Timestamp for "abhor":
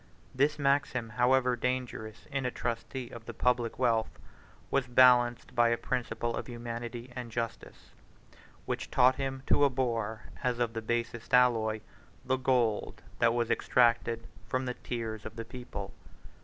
9.63-10.23